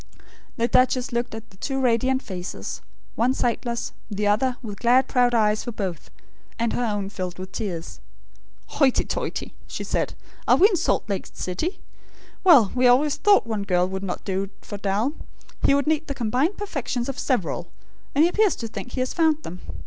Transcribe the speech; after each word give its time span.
The 0.57 0.67
duchess 0.67 1.11
looked 1.11 1.35
at 1.35 1.51
the 1.51 1.57
two 1.57 1.79
radiant 1.79 2.23
faces; 2.23 2.81
one 3.13 3.35
sightless; 3.35 3.93
the 4.09 4.25
other, 4.25 4.57
with 4.63 4.79
glad 4.79 5.07
proud 5.07 5.35
eyes 5.35 5.63
for 5.63 5.71
both; 5.71 6.09
and 6.57 6.73
her 6.73 6.83
own 6.83 7.07
filled 7.09 7.37
with 7.37 7.51
tears. 7.51 7.99
"Hoity 8.65 9.05
toity!" 9.05 9.53
she 9.67 9.83
said. 9.83 10.15
"Are 10.47 10.55
we 10.57 10.69
in 10.69 10.75
Salt 10.75 11.07
Lake 11.07 11.29
City? 11.31 11.79
Well, 12.43 12.71
we 12.73 12.87
always 12.87 13.17
thought 13.17 13.45
one 13.45 13.61
girl 13.61 13.87
would 13.89 14.01
not 14.01 14.25
do 14.25 14.49
for 14.63 14.79
Dal; 14.79 15.13
he 15.61 15.75
would 15.75 15.85
need 15.85 16.07
the 16.07 16.15
combined 16.15 16.57
perfections 16.57 17.07
of 17.07 17.19
several; 17.19 17.67
and 18.15 18.23
he 18.23 18.27
appears 18.27 18.55
to 18.55 18.67
think 18.67 18.93
he 18.93 19.01
has 19.01 19.13
found 19.13 19.43
them. 19.43 19.59